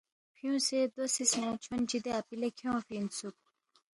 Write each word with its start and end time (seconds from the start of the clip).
فیُونگسے 0.35 0.79
دو 0.95 1.03
سی 1.13 1.23
شا 1.31 1.43
چھونچی 1.63 1.97
دے 2.03 2.11
اپی 2.19 2.35
لہ 2.39 2.49
کھیونگفی 2.57 2.95
اِنسُوک 2.97 3.37